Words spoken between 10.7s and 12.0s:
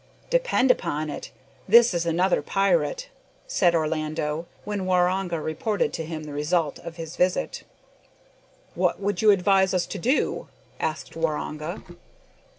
asked Waroonga.